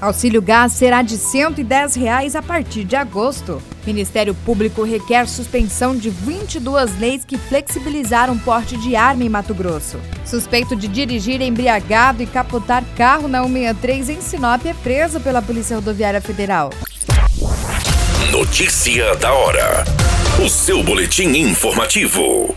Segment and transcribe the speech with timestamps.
[0.00, 3.60] Auxílio gás será de 110 reais a partir de agosto.
[3.84, 9.98] Ministério Público requer suspensão de 22 leis que flexibilizaram porte de arma em Mato Grosso.
[10.24, 15.74] Suspeito de dirigir embriagado e capotar carro na 163 em Sinop é preso pela Polícia
[15.74, 16.70] Rodoviária Federal.
[18.30, 19.84] Notícia da hora.
[20.44, 22.54] O seu boletim informativo.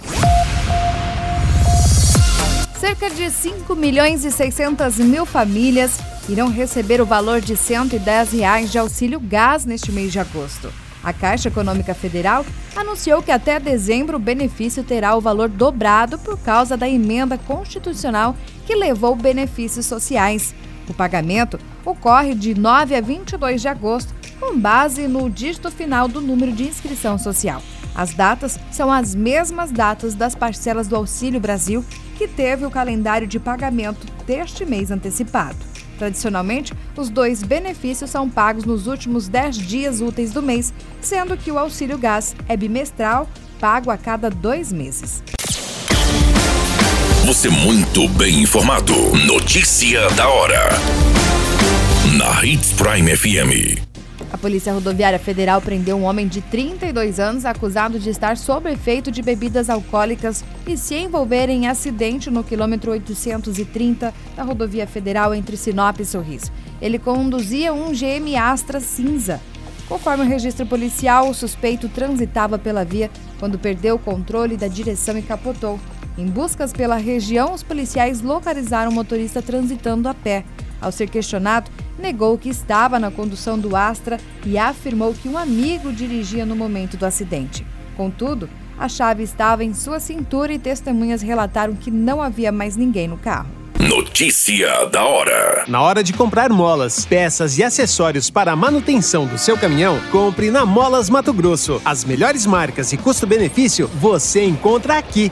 [2.82, 8.72] Cerca de 5 milhões e 600 mil famílias irão receber o valor de 110 reais
[8.72, 10.74] de auxílio gás neste mês de agosto.
[11.04, 12.44] A Caixa Econômica Federal
[12.76, 18.36] anunciou que até dezembro o benefício terá o valor dobrado por causa da emenda constitucional
[18.66, 20.56] que levou benefícios sociais.
[20.90, 26.20] O pagamento ocorre de 9 a 22 de agosto, com base no dígito final do
[26.20, 27.62] número de inscrição social.
[27.94, 31.86] As datas são as mesmas datas das parcelas do Auxílio Brasil,
[32.18, 35.58] que teve o calendário de pagamento deste mês antecipado.
[35.98, 41.52] Tradicionalmente, os dois benefícios são pagos nos últimos 10 dias úteis do mês, sendo que
[41.52, 45.22] o auxílio gás é bimestral, pago a cada dois meses.
[47.26, 48.96] Você muito bem informado.
[49.28, 50.70] Notícia da hora.
[52.18, 53.91] Na Hits Prime FM.
[54.34, 59.12] A Polícia Rodoviária Federal prendeu um homem de 32 anos acusado de estar sob efeito
[59.12, 65.58] de bebidas alcoólicas e se envolver em acidente no quilômetro 830 da rodovia federal entre
[65.58, 66.50] Sinop e Sorriso.
[66.82, 69.42] Ele conduzia um GM Astra cinza.
[69.90, 75.18] Conforme o registro policial, o suspeito transitava pela via quando perdeu o controle da direção
[75.18, 75.78] e capotou.
[76.18, 80.46] Em buscas pela região, os policiais localizaram o motorista transitando a pé.
[80.80, 85.92] Ao ser questionado, negou que estava na condução do Astra e afirmou que um amigo
[85.92, 87.66] dirigia no momento do acidente.
[87.96, 93.08] Contudo, a chave estava em sua cintura e testemunhas relataram que não havia mais ninguém
[93.08, 93.62] no carro.
[93.80, 95.66] Notícia da hora.
[95.68, 100.52] Na hora de comprar molas, peças e acessórios para a manutenção do seu caminhão, compre
[100.52, 101.82] na Molas Mato Grosso.
[101.84, 105.32] As melhores marcas e custo-benefício você encontra aqui.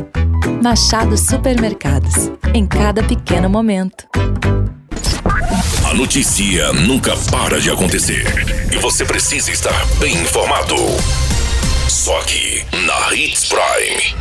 [0.61, 2.31] Machado Supermercados.
[2.53, 4.07] Em cada pequeno momento.
[5.89, 8.23] A notícia nunca para de acontecer.
[8.71, 10.75] E você precisa estar bem informado.
[11.89, 14.15] Só aqui, na Hits Prime.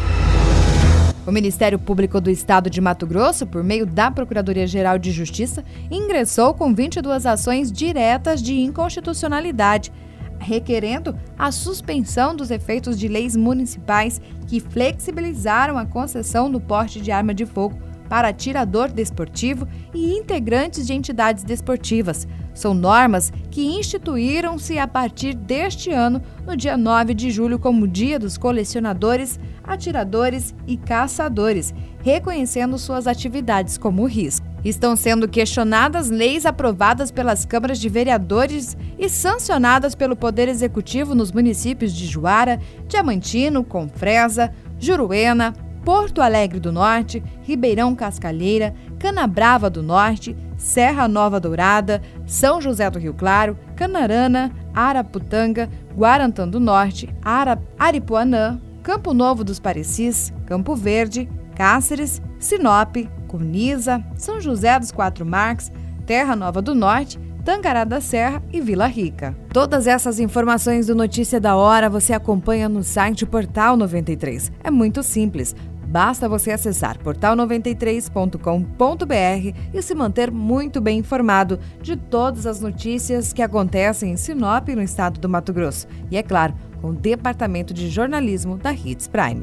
[1.27, 6.55] O Ministério Público do Estado de Mato Grosso, por meio da Procuradoria-Geral de Justiça, ingressou
[6.55, 9.93] com 22 ações diretas de inconstitucionalidade
[10.41, 17.13] requerendo a suspensão dos efeitos de leis municipais que flexibilizaram a concessão do porte de
[17.13, 17.79] arma de fogo
[18.09, 22.27] para atirador desportivo e integrantes de entidades desportivas.
[22.53, 28.19] São normas que instituíram-se a partir deste ano, no dia 9 de julho, como Dia
[28.19, 34.50] dos Colecionadores, Atiradores e Caçadores, reconhecendo suas atividades como risco.
[34.65, 41.33] Estão sendo questionadas leis aprovadas pelas câmaras de vereadores e sancionadas pelo Poder Executivo nos
[41.33, 45.55] municípios de Juara, Diamantino, Confresa, Juruena,
[45.85, 52.99] Porto Alegre do Norte, Ribeirão Cascalheira, Canabrava do Norte, Serra Nova Dourada, São José do
[52.99, 61.27] Rio Claro, Canarana, Araputanga, Guarantã do Norte, Ara, Aripuanã, Campo Novo dos Parecis, Campo Verde,
[61.57, 62.97] Cáceres, Sinop,
[63.31, 65.71] Cuniza, São José dos Quatro Marques,
[66.05, 69.37] Terra Nova do Norte, Tangará da Serra e Vila Rica.
[69.53, 74.51] Todas essas informações do Notícia da Hora você acompanha no site Portal 93.
[74.65, 75.55] É muito simples.
[75.87, 83.43] Basta você acessar portal93.com.br e se manter muito bem informado de todas as notícias que
[83.43, 85.87] acontecem em Sinop, no estado do Mato Grosso.
[86.11, 89.43] E é claro, com o Departamento de Jornalismo da Hits Prime.